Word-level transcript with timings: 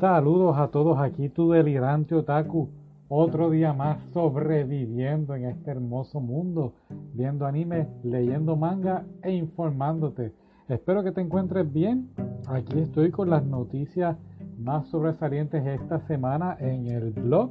Saludos 0.00 0.56
a 0.56 0.68
todos 0.68 0.98
aquí, 0.98 1.28
tu 1.28 1.50
delirante 1.50 2.14
otaku. 2.14 2.70
Otro 3.08 3.50
día 3.50 3.74
más 3.74 3.98
sobreviviendo 4.14 5.34
en 5.34 5.44
este 5.44 5.72
hermoso 5.72 6.20
mundo, 6.20 6.72
viendo 7.12 7.44
anime, 7.44 7.86
leyendo 8.02 8.56
manga 8.56 9.04
e 9.22 9.30
informándote. 9.32 10.32
Espero 10.68 11.04
que 11.04 11.12
te 11.12 11.20
encuentres 11.20 11.70
bien. 11.70 12.08
Aquí 12.46 12.78
estoy 12.78 13.10
con 13.10 13.28
las 13.28 13.44
noticias 13.44 14.16
más 14.58 14.88
sobresalientes 14.88 15.66
esta 15.66 16.00
semana 16.06 16.56
en 16.58 16.86
el 16.86 17.10
blog 17.10 17.50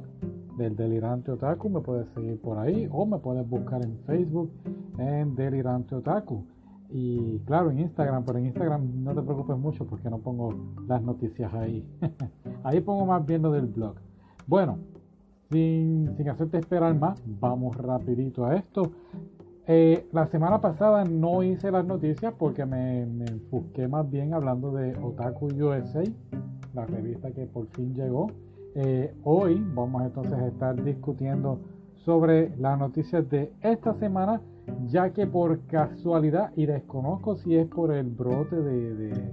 del 0.58 0.74
Delirante 0.74 1.30
Otaku. 1.30 1.70
Me 1.70 1.80
puedes 1.80 2.08
seguir 2.14 2.40
por 2.40 2.58
ahí 2.58 2.88
o 2.90 3.06
me 3.06 3.18
puedes 3.18 3.48
buscar 3.48 3.80
en 3.84 3.96
Facebook 4.06 4.50
en 4.98 5.36
Delirante 5.36 5.94
Otaku. 5.94 6.44
Y 6.92 7.38
claro, 7.46 7.70
en 7.70 7.80
Instagram, 7.80 8.24
pero 8.24 8.38
en 8.38 8.46
Instagram 8.46 9.04
no 9.04 9.14
te 9.14 9.22
preocupes 9.22 9.56
mucho 9.56 9.86
porque 9.86 10.10
no 10.10 10.18
pongo 10.18 10.54
las 10.86 11.02
noticias 11.02 11.52
ahí. 11.54 11.86
ahí 12.64 12.80
pongo 12.80 13.06
más 13.06 13.24
bien 13.24 13.42
lo 13.42 13.52
del 13.52 13.66
blog. 13.66 13.94
Bueno, 14.46 14.78
sin, 15.50 16.16
sin 16.16 16.28
hacerte 16.28 16.58
esperar 16.58 16.94
más, 16.98 17.22
vamos 17.40 17.76
rapidito 17.76 18.44
a 18.44 18.56
esto. 18.56 18.90
Eh, 19.66 20.08
la 20.12 20.26
semana 20.26 20.60
pasada 20.60 21.04
no 21.04 21.44
hice 21.44 21.70
las 21.70 21.84
noticias 21.84 22.34
porque 22.36 22.66
me, 22.66 23.06
me 23.06 23.26
enfoqué 23.26 23.86
más 23.86 24.10
bien 24.10 24.34
hablando 24.34 24.72
de 24.72 24.96
Otaku 24.96 25.46
USA, 25.46 26.02
la 26.74 26.86
revista 26.86 27.30
que 27.30 27.46
por 27.46 27.66
fin 27.68 27.94
llegó. 27.94 28.28
Eh, 28.74 29.14
hoy 29.24 29.64
vamos 29.74 30.02
entonces 30.02 30.32
a 30.32 30.46
estar 30.46 30.82
discutiendo 30.82 31.60
sobre 32.04 32.56
las 32.56 32.78
noticias 32.78 33.28
de 33.28 33.52
esta 33.60 33.94
semana 33.94 34.40
ya 34.86 35.10
que 35.12 35.26
por 35.26 35.60
casualidad, 35.66 36.52
y 36.56 36.66
desconozco 36.66 37.36
si 37.36 37.56
es 37.56 37.66
por 37.68 37.92
el 37.92 38.08
brote 38.08 38.56
de, 38.56 39.32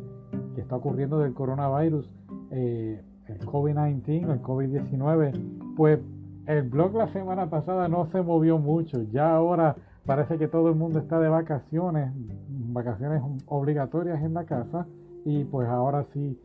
que 0.56 0.62
está 0.62 0.76
ocurriendo 0.76 1.20
del 1.20 1.34
coronavirus, 1.34 2.10
eh, 2.52 3.02
el 3.28 3.40
COVID-19 3.40 4.32
el 4.32 4.42
COVID-19, 4.42 5.76
pues 5.76 6.00
el 6.46 6.64
blog 6.64 6.96
la 6.96 7.08
semana 7.10 7.50
pasada 7.50 7.88
no 7.88 8.06
se 8.08 8.22
movió 8.22 8.58
mucho. 8.58 9.04
Ya 9.12 9.36
ahora 9.36 9.76
parece 10.06 10.38
que 10.38 10.48
todo 10.48 10.70
el 10.70 10.76
mundo 10.76 11.00
está 11.00 11.20
de 11.20 11.28
vacaciones, 11.28 12.12
vacaciones 12.48 13.22
obligatorias 13.48 14.22
en 14.24 14.34
la 14.34 14.46
casa, 14.46 14.88
y 15.26 15.44
pues 15.44 15.68
ahora 15.68 16.06
sí 16.14 16.40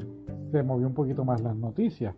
se 0.51 0.63
movió 0.65 0.89
un 0.89 0.95
poquito 0.95 1.25
más 1.25 1.41
las 1.41 1.55
noticias. 1.55 2.15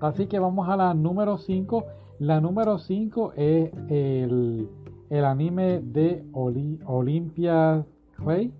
Así 0.00 0.26
que 0.26 0.40
vamos 0.40 0.68
a 0.68 0.76
la 0.76 0.94
número 0.94 1.38
5. 1.38 1.84
La 2.18 2.40
número 2.40 2.78
5 2.78 3.34
es 3.36 3.70
el 3.88 4.68
el 5.12 5.26
anime 5.26 5.80
de 5.80 6.24
Olympia 6.32 7.84
Clay. 8.16 8.50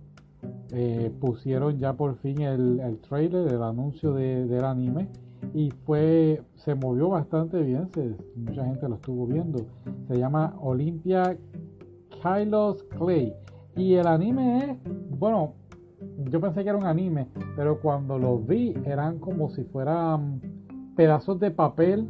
Eh, 0.73 1.11
pusieron 1.21 1.79
ya 1.79 1.95
por 1.95 2.17
fin 2.17 2.43
el, 2.43 2.81
el 2.81 2.99
trailer, 2.99 3.49
el 3.49 3.63
anuncio 3.63 4.13
del 4.13 4.65
anime 4.65 5.09
y 5.55 5.71
fue 5.87 6.43
se 6.57 6.75
movió 6.75 7.09
bastante 7.11 7.61
bien, 7.63 7.89
mucha 8.37 8.65
gente 8.65 8.89
lo 8.89 8.97
estuvo 8.97 9.27
viendo. 9.27 9.65
Se 10.09 10.19
llama 10.19 10.55
Olympia 10.61 11.37
Kylos 12.23 12.83
Clay 12.99 13.33
y 13.77 13.95
el 13.95 14.07
anime 14.07 14.59
es, 14.59 15.19
bueno, 15.19 15.55
yo 16.31 16.41
pensé 16.41 16.65
que 16.65 16.69
era 16.69 16.79
un 16.79 16.87
anime, 16.87 17.29
pero 17.57 17.81
cuando 17.81 18.19
lo 18.19 18.39
vi 18.39 18.75
eran 18.85 19.19
como 19.19 19.49
si 19.51 19.65
fueran 19.65 20.41
pedazos 20.97 21.41
de 21.41 21.51
papel 21.51 22.09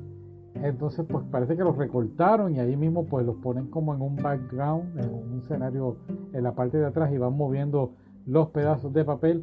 entonces, 0.55 1.05
pues 1.09 1.25
parece 1.31 1.57
que 1.57 1.65
los 1.65 1.77
recortaron 1.77 2.55
y 2.55 2.61
ahí 2.61 2.77
mismo 2.77 3.07
pues 3.07 3.25
los 3.25 3.37
ponen 3.37 3.69
como 3.69 3.95
en 3.95 4.03
un 4.03 4.17
background, 4.17 4.99
en 4.99 5.13
un 5.13 5.41
escenario 5.43 5.97
en 6.33 6.43
la 6.43 6.53
parte 6.53 6.79
de 6.79 6.87
atrás 6.87 7.13
y 7.13 7.19
van 7.19 7.37
moviendo 7.37 7.93
los 8.27 8.49
pedazos 8.49 8.93
de 8.93 9.05
papel. 9.05 9.43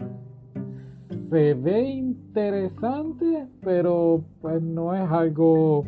Se 1.30 1.54
ve 1.54 1.82
interesante, 1.82 3.48
pero 3.62 4.22
pues 4.42 4.62
no 4.62 4.94
es 4.94 5.10
algo... 5.10 5.84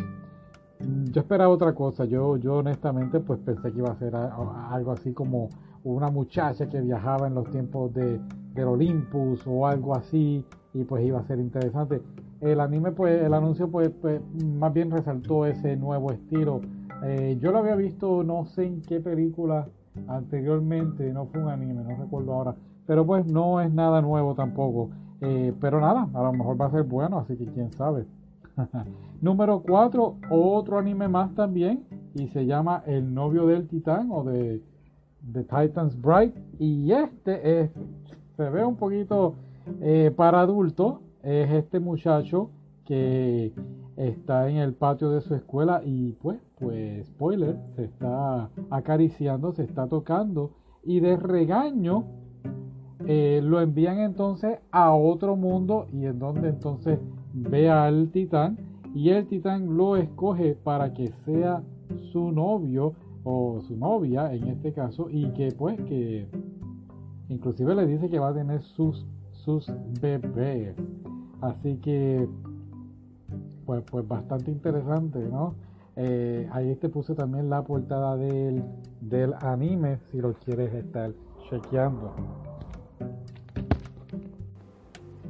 Yo 1.11 1.21
esperaba 1.21 1.53
otra 1.53 1.73
cosa. 1.73 2.05
Yo, 2.05 2.37
yo 2.37 2.55
honestamente 2.55 3.19
pues 3.19 3.39
pensé 3.39 3.71
que 3.71 3.77
iba 3.77 3.91
a 3.91 3.95
ser 3.97 4.15
algo 4.15 4.91
así 4.91 5.13
como 5.13 5.49
una 5.83 6.09
muchacha 6.09 6.67
que 6.67 6.81
viajaba 6.81 7.27
en 7.27 7.35
los 7.35 7.49
tiempos 7.51 7.93
de, 7.93 8.19
del 8.53 8.67
Olympus 8.67 9.43
o 9.45 9.67
algo 9.67 9.95
así 9.95 10.43
y 10.73 10.83
pues 10.83 11.05
iba 11.05 11.19
a 11.19 11.23
ser 11.23 11.39
interesante 11.39 12.01
el 12.41 12.59
anime, 12.59 12.91
pues, 12.91 13.21
el 13.21 13.33
anuncio, 13.33 13.69
pues, 13.69 13.91
pues 14.01 14.21
más 14.57 14.73
bien 14.73 14.89
resaltó 14.89 15.45
ese 15.45 15.77
nuevo 15.77 16.11
estilo. 16.11 16.61
Eh, 17.03 17.37
yo 17.39 17.51
lo 17.51 17.59
había 17.59 17.75
visto, 17.75 18.23
no 18.23 18.45
sé 18.45 18.65
en 18.65 18.81
qué 18.81 18.99
película 18.99 19.67
anteriormente, 20.07 21.11
no 21.13 21.27
fue 21.27 21.41
un 21.41 21.49
anime, 21.49 21.73
no 21.73 21.95
recuerdo 21.95 22.33
ahora, 22.33 22.55
pero 22.87 23.05
pues 23.05 23.25
no 23.25 23.61
es 23.61 23.71
nada 23.71 24.01
nuevo 24.01 24.33
tampoco. 24.33 24.89
Eh, 25.21 25.53
pero 25.61 25.79
nada, 25.79 26.07
a 26.13 26.23
lo 26.23 26.33
mejor 26.33 26.59
va 26.59 26.65
a 26.65 26.71
ser 26.71 26.83
bueno, 26.83 27.19
así 27.19 27.37
que 27.37 27.45
quién 27.45 27.71
sabe. 27.73 28.05
Número 29.21 29.61
4, 29.61 30.15
otro 30.31 30.79
anime 30.79 31.07
más 31.07 31.35
también, 31.35 31.83
y 32.15 32.27
se 32.29 32.47
llama 32.47 32.81
El 32.87 33.13
novio 33.13 33.45
del 33.45 33.67
titán 33.67 34.09
o 34.11 34.23
de, 34.23 34.61
The 35.31 35.43
Titan's 35.43 35.99
Bright. 36.01 36.35
Y 36.59 36.91
este 36.91 37.61
es, 37.61 37.71
se 38.35 38.49
ve 38.49 38.63
un 38.65 38.75
poquito 38.75 39.35
eh, 39.81 40.11
para 40.15 40.41
adultos, 40.41 40.99
es 41.23 41.51
este 41.51 41.79
muchacho 41.79 42.49
que 42.85 43.53
está 43.95 44.49
en 44.49 44.57
el 44.57 44.73
patio 44.73 45.11
de 45.11 45.21
su 45.21 45.35
escuela 45.35 45.81
y 45.85 46.13
pues, 46.13 46.39
pues, 46.59 47.07
spoiler, 47.07 47.57
se 47.75 47.85
está 47.85 48.49
acariciando, 48.69 49.53
se 49.53 49.63
está 49.63 49.87
tocando 49.87 50.51
y 50.83 50.99
de 50.99 51.15
regaño 51.17 52.05
eh, 53.05 53.41
lo 53.43 53.61
envían 53.61 53.99
entonces 53.99 54.59
a 54.71 54.93
otro 54.93 55.35
mundo 55.35 55.87
y 55.91 56.05
en 56.05 56.19
donde 56.19 56.49
entonces 56.49 56.99
ve 57.33 57.69
al 57.69 58.09
titán 58.09 58.57
y 58.93 59.09
el 59.09 59.27
titán 59.27 59.77
lo 59.77 59.95
escoge 59.95 60.55
para 60.55 60.93
que 60.93 61.11
sea 61.25 61.63
su 62.11 62.31
novio 62.31 62.93
o 63.23 63.61
su 63.61 63.77
novia 63.77 64.33
en 64.33 64.47
este 64.47 64.73
caso 64.73 65.07
y 65.09 65.29
que 65.31 65.51
pues 65.51 65.79
que 65.81 66.27
inclusive 67.29 67.75
le 67.75 67.85
dice 67.85 68.09
que 68.09 68.19
va 68.19 68.29
a 68.29 68.33
tener 68.33 68.61
sus 68.61 69.05
sus 69.43 69.71
bebés. 69.99 70.75
Así 71.41 71.77
que, 71.77 72.27
pues, 73.65 73.83
pues 73.89 74.07
bastante 74.07 74.51
interesante, 74.51 75.19
¿no? 75.19 75.55
Eh, 75.95 76.47
ahí 76.51 76.75
te 76.75 76.89
puse 76.89 77.15
también 77.15 77.49
la 77.49 77.63
portada 77.63 78.15
del, 78.15 78.63
del 79.01 79.33
anime 79.41 79.97
si 80.09 80.19
lo 80.19 80.33
quieres 80.33 80.73
estar 80.73 81.11
chequeando. 81.49 82.13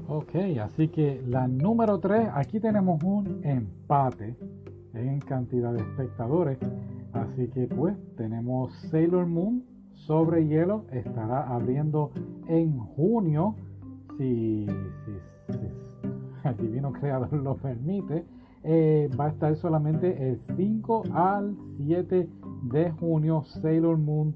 Ok, 0.08 0.36
así 0.62 0.90
que 0.90 1.24
la 1.26 1.48
número 1.48 2.00
3, 2.00 2.30
aquí 2.34 2.60
tenemos 2.60 3.02
un 3.02 3.40
empate 3.44 4.36
en 4.94 5.20
cantidad 5.20 5.74
de 5.74 5.80
espectadores. 5.80 6.58
Así 7.14 7.48
que 7.48 7.68
pues 7.68 7.96
tenemos 8.18 8.74
Sailor 8.90 9.26
Moon 9.26 9.64
sobre 9.94 10.46
hielo, 10.48 10.86
estará 10.92 11.54
abriendo 11.54 12.12
en 12.48 12.78
junio 12.78 13.56
si, 14.18 14.66
el 16.44 16.58
divino 16.58 16.92
creador 16.94 17.34
lo 17.34 17.56
permite, 17.56 18.26
eh, 18.64 19.10
va 19.20 19.26
a 19.26 19.30
estar 19.30 19.56
solamente 19.56 20.30
el 20.30 20.40
5 20.56 21.04
al 21.14 21.56
7 21.78 22.30
de 22.64 22.92
junio. 22.92 23.44
Sailor 23.44 23.98
Moon 23.98 24.36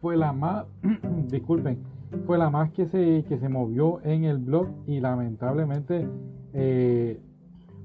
fue 0.01 0.17
la 0.17 0.33
más, 0.33 0.67
disculpen, 1.29 1.79
fue 2.27 2.39
la 2.39 2.51
más 2.51 2.73
que 2.73 2.87
se, 2.87 3.25
que 3.29 3.39
se 3.39 3.49
movió 3.49 4.01
en 4.03 4.25
el 4.25 4.39
blog 4.39 4.69
y 4.87 5.01
lamentablemente 5.01 6.09
eh, 6.53 7.21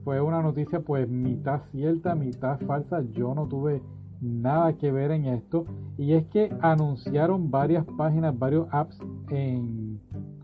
fue 0.04 0.22
una 0.22 0.42
noticia 0.42 0.80
pues 0.80 1.08
mitad 1.08 1.62
cierta, 1.72 2.16
mitad 2.16 2.60
falsa. 2.62 3.04
Yo 3.12 3.36
no 3.36 3.48
tuve 3.48 3.82
nada 4.22 4.74
que 4.74 4.92
ver 4.92 5.12
en 5.12 5.26
esto 5.26 5.66
y 5.98 6.14
es 6.14 6.26
que 6.28 6.52
anunciaron 6.62 7.52
varias 7.52 7.86
páginas, 7.98 8.38
varios 8.38 8.68
apps 8.72 9.00
en, 9.30 10.00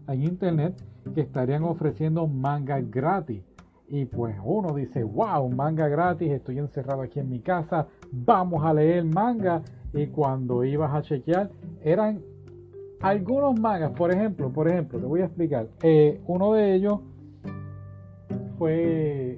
en 0.08 0.24
internet 0.24 0.76
que 1.14 1.22
estarían 1.22 1.64
ofreciendo 1.64 2.28
manga 2.28 2.82
gratis. 2.82 3.44
Y 3.88 4.06
pues 4.06 4.36
uno 4.44 4.74
dice, 4.74 5.04
wow, 5.04 5.50
manga 5.50 5.88
gratis, 5.88 6.32
estoy 6.32 6.60
encerrado 6.60 7.02
aquí 7.02 7.20
en 7.20 7.30
mi 7.30 7.40
casa, 7.40 7.88
vamos 8.12 8.64
a 8.64 8.74
leer 8.74 9.04
manga. 9.06 9.62
Y 9.94 10.08
cuando 10.08 10.64
ibas 10.64 10.94
a 10.94 11.02
chequear, 11.02 11.52
eran 11.84 12.22
algunos 13.02 13.60
mangas, 13.60 13.92
por 13.92 14.12
ejemplo, 14.12 14.50
por 14.50 14.68
ejemplo, 14.68 15.00
te 15.00 15.06
voy 15.06 15.22
a 15.22 15.26
explicar. 15.26 15.68
Eh, 15.84 16.22
uno 16.26 16.54
de 16.54 16.74
ellos 16.74 17.00
fue 18.58 19.38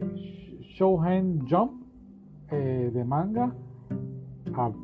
Shouhen 0.77 1.47
Jump 1.49 1.81
eh, 2.51 2.91
de 2.93 3.03
manga. 3.03 3.51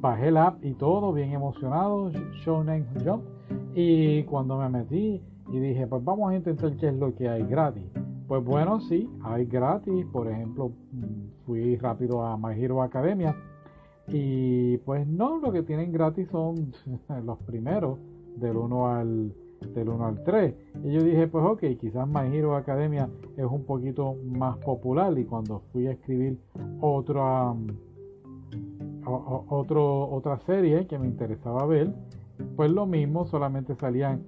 Bajé 0.01 0.27
el 0.29 0.37
app 0.37 0.65
y 0.65 0.73
todo, 0.73 1.13
bien 1.13 1.31
emocionado, 1.31 2.11
Shounen 2.43 2.87
Jump. 3.05 3.23
Y 3.73 4.23
cuando 4.23 4.57
me 4.57 4.69
metí 4.69 5.21
y 5.51 5.59
dije, 5.59 5.87
pues 5.87 6.03
vamos 6.03 6.31
a 6.31 6.35
intentar 6.35 6.75
qué 6.77 6.87
es 6.89 6.95
lo 6.95 7.13
que 7.15 7.29
hay 7.29 7.43
gratis. 7.43 7.83
Pues 8.27 8.43
bueno, 8.43 8.79
sí, 8.81 9.09
hay 9.23 9.45
gratis. 9.45 10.05
Por 10.11 10.29
ejemplo, 10.29 10.71
fui 11.45 11.75
rápido 11.77 12.23
a 12.23 12.37
My 12.37 12.61
Hero 12.61 12.81
Academia. 12.81 13.35
Y 14.07 14.77
pues 14.79 15.07
no, 15.07 15.39
lo 15.39 15.51
que 15.51 15.63
tienen 15.63 15.91
gratis 15.91 16.27
son 16.31 16.73
los 17.25 17.37
primeros 17.39 17.99
del 18.35 18.57
1 18.57 18.87
al, 18.87 19.33
del 19.73 19.89
1 19.89 20.05
al 20.05 20.23
3. 20.23 20.53
Y 20.83 20.91
yo 20.93 21.03
dije, 21.03 21.27
pues 21.27 21.45
ok, 21.45 21.63
quizás 21.79 22.07
My 22.07 22.35
Hero 22.35 22.55
Academia 22.55 23.09
es 23.37 23.45
un 23.45 23.63
poquito 23.63 24.15
más 24.25 24.57
popular 24.57 25.17
y 25.17 25.25
cuando 25.25 25.61
fui 25.71 25.87
a 25.87 25.91
escribir 25.91 26.37
otra, 26.79 27.53
otro, 29.05 30.09
otra 30.09 30.39
serie 30.45 30.87
que 30.87 30.97
me 30.99 31.07
interesaba 31.07 31.65
ver, 31.65 31.93
pues 32.55 32.71
lo 32.71 32.85
mismo, 32.85 33.25
solamente 33.25 33.75
salían 33.75 34.23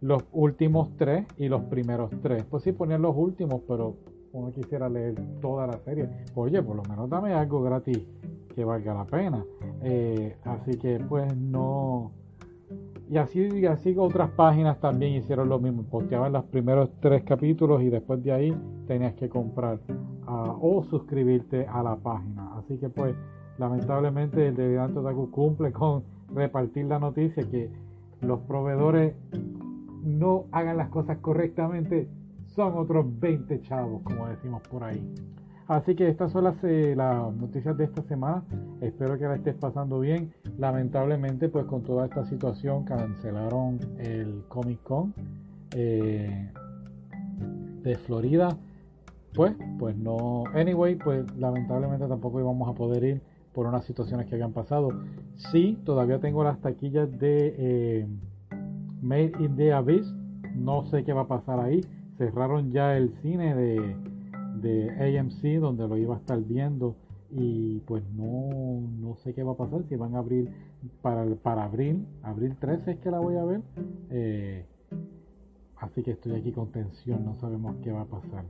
los 0.00 0.24
últimos 0.32 0.96
tres 0.96 1.26
y 1.36 1.48
los 1.48 1.62
primeros 1.64 2.10
tres. 2.22 2.44
Pues 2.44 2.62
sí 2.62 2.72
ponían 2.72 3.02
los 3.02 3.16
últimos, 3.16 3.62
pero 3.66 3.96
uno 4.32 4.52
quisiera 4.52 4.88
leer 4.88 5.14
toda 5.40 5.66
la 5.66 5.78
serie. 5.78 6.08
Oye, 6.34 6.62
por 6.62 6.76
lo 6.76 6.82
menos 6.82 7.08
dame 7.08 7.32
algo 7.32 7.62
gratis 7.62 7.98
que 8.54 8.64
valga 8.64 8.94
la 8.94 9.04
pena. 9.04 9.44
Eh, 9.82 10.36
así 10.44 10.76
que 10.78 11.00
pues 11.00 11.36
no 11.36 12.12
y 13.10 13.16
así, 13.16 13.40
y 13.40 13.96
otras 13.96 14.30
páginas 14.32 14.78
también 14.80 15.14
hicieron 15.14 15.48
lo 15.48 15.58
mismo. 15.58 15.82
Posteaban 15.84 16.32
los 16.32 16.44
primeros 16.44 16.90
tres 17.00 17.22
capítulos 17.24 17.82
y 17.82 17.88
después 17.88 18.22
de 18.22 18.32
ahí 18.32 18.56
tenías 18.86 19.14
que 19.14 19.30
comprar 19.30 19.80
ah, 20.26 20.54
o 20.60 20.84
suscribirte 20.84 21.66
a 21.66 21.82
la 21.82 21.96
página. 21.96 22.58
Así 22.58 22.76
que 22.76 22.90
pues 22.90 23.14
lamentablemente 23.58 24.48
el 24.48 24.56
Deviante 24.56 24.98
Otaku 24.98 25.30
cumple 25.30 25.72
con 25.72 26.02
repartir 26.34 26.86
la 26.86 26.98
noticia 26.98 27.48
que 27.48 27.70
los 28.20 28.40
proveedores 28.40 29.14
no 30.02 30.44
hagan 30.52 30.76
las 30.76 30.88
cosas 30.88 31.18
correctamente. 31.18 32.08
Son 32.46 32.76
otros 32.76 33.06
20 33.20 33.60
chavos, 33.62 34.02
como 34.02 34.26
decimos 34.26 34.62
por 34.68 34.84
ahí. 34.84 35.02
Así 35.68 35.94
que 35.94 36.08
estas 36.08 36.32
son 36.32 36.44
las, 36.44 36.56
eh, 36.64 36.94
las, 36.96 37.32
noticias 37.34 37.76
de 37.76 37.84
esta 37.84 38.02
semana. 38.04 38.42
Espero 38.80 39.18
que 39.18 39.24
la 39.24 39.36
estés 39.36 39.54
pasando 39.54 40.00
bien. 40.00 40.32
Lamentablemente, 40.56 41.50
pues 41.50 41.66
con 41.66 41.82
toda 41.82 42.06
esta 42.06 42.24
situación 42.24 42.84
cancelaron 42.84 43.78
el 43.98 44.44
Comic 44.48 44.82
Con 44.82 45.12
eh, 45.76 46.50
de 47.82 47.96
Florida. 47.98 48.56
Pues, 49.34 49.54
pues 49.78 49.94
no. 49.96 50.44
Anyway, 50.54 50.94
pues 50.96 51.30
lamentablemente 51.36 52.06
tampoco 52.06 52.40
íbamos 52.40 52.66
a 52.66 52.72
poder 52.72 53.04
ir 53.04 53.22
por 53.58 53.66
unas 53.66 53.84
situaciones 53.86 54.26
que 54.26 54.36
habían 54.36 54.52
pasado. 54.52 54.90
Sí, 55.50 55.80
todavía 55.84 56.20
tengo 56.20 56.44
las 56.44 56.60
taquillas 56.60 57.10
de 57.18 57.54
eh, 57.58 58.06
Made 59.02 59.32
in 59.40 59.56
the 59.56 59.72
Abyss. 59.72 60.06
No 60.54 60.84
sé 60.84 61.02
qué 61.02 61.12
va 61.12 61.22
a 61.22 61.26
pasar 61.26 61.58
ahí. 61.58 61.80
Cerraron 62.18 62.70
ya 62.70 62.96
el 62.96 63.10
cine 63.20 63.56
de 63.56 65.18
AMC 65.18 65.60
donde 65.60 65.88
lo 65.88 65.96
iba 65.96 66.14
a 66.14 66.18
estar 66.18 66.38
viendo. 66.40 66.94
Y 67.32 67.80
pues 67.80 68.04
no, 68.12 68.80
no 69.00 69.16
sé 69.24 69.34
qué 69.34 69.42
va 69.42 69.54
a 69.54 69.56
pasar. 69.56 69.82
Si 69.88 69.96
van 69.96 70.14
a 70.14 70.18
abrir 70.18 70.48
para, 71.02 71.26
para 71.42 71.64
abril, 71.64 72.06
abril 72.22 72.54
13 72.60 72.92
es 72.92 72.98
que 73.00 73.10
la 73.10 73.18
voy 73.18 73.34
a 73.34 73.44
ver. 73.44 73.62
Eh, 74.10 74.66
así 75.78 76.04
que 76.04 76.12
estoy 76.12 76.36
aquí 76.36 76.52
con 76.52 76.70
tensión, 76.70 77.24
no 77.24 77.34
sabemos 77.34 77.74
qué 77.82 77.90
va 77.90 78.02
a 78.02 78.04
pasar. 78.04 78.44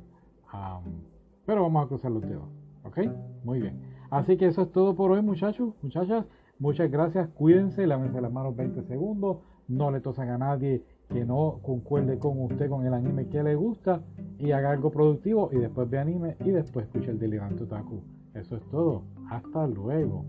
Pero 1.46 1.62
vamos 1.62 1.86
a 1.86 1.88
cruzar 1.88 2.10
los 2.10 2.20
dedos 2.20 2.58
ok, 2.84 2.98
muy 3.44 3.60
bien 3.60 3.97
así 4.10 4.36
que 4.36 4.46
eso 4.46 4.62
es 4.62 4.72
todo 4.72 4.94
por 4.94 5.10
hoy 5.10 5.22
muchachos, 5.22 5.74
muchachas 5.82 6.24
muchas 6.58 6.90
gracias, 6.90 7.28
cuídense, 7.30 7.86
lávense 7.86 8.20
las 8.20 8.32
manos 8.32 8.56
20 8.56 8.82
segundos 8.84 9.38
no 9.68 9.90
le 9.90 10.00
tosan 10.00 10.30
a 10.30 10.38
nadie 10.38 10.82
que 11.10 11.24
no 11.24 11.60
concuerde 11.62 12.18
con 12.18 12.42
usted 12.42 12.68
con 12.68 12.86
el 12.86 12.94
anime 12.94 13.28
que 13.28 13.42
le 13.42 13.54
gusta 13.54 14.02
y 14.38 14.50
haga 14.50 14.72
algo 14.72 14.90
productivo 14.90 15.50
y 15.52 15.56
después 15.56 15.88
ve 15.88 15.98
anime 15.98 16.36
y 16.40 16.50
después 16.50 16.86
escuche 16.86 17.10
el 17.10 17.18
delirante 17.18 17.64
otaku. 17.64 18.02
Eso 18.34 18.56
es 18.56 18.62
todo. 18.70 19.04
Hasta 19.30 19.66
luego. 19.66 20.24